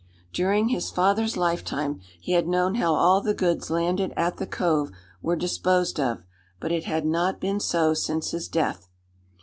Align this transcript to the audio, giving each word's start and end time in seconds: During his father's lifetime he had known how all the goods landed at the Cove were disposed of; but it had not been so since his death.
During 0.33 0.69
his 0.69 0.89
father's 0.89 1.37
lifetime 1.37 2.01
he 2.19 2.31
had 2.31 2.47
known 2.47 2.73
how 2.73 2.95
all 2.95 3.21
the 3.21 3.35
goods 3.35 3.69
landed 3.69 4.13
at 4.17 4.37
the 4.37 4.47
Cove 4.47 4.89
were 5.21 5.35
disposed 5.35 5.99
of; 5.99 6.23
but 6.59 6.71
it 6.71 6.85
had 6.85 7.05
not 7.05 7.39
been 7.39 7.59
so 7.59 7.93
since 7.93 8.31
his 8.31 8.47
death. 8.47 8.89